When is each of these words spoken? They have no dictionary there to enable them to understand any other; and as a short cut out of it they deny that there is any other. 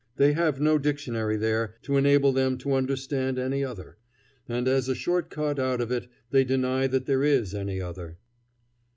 They 0.15 0.33
have 0.33 0.59
no 0.59 0.79
dictionary 0.79 1.37
there 1.37 1.75
to 1.83 1.95
enable 1.95 2.31
them 2.31 2.57
to 2.57 2.73
understand 2.73 3.37
any 3.37 3.63
other; 3.63 3.97
and 4.49 4.67
as 4.67 4.89
a 4.89 4.95
short 4.95 5.29
cut 5.29 5.59
out 5.59 5.79
of 5.79 5.91
it 5.91 6.07
they 6.31 6.43
deny 6.43 6.87
that 6.87 7.05
there 7.05 7.23
is 7.23 7.53
any 7.53 7.79
other. 7.79 8.17